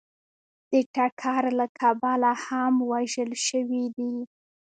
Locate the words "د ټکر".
0.71-1.43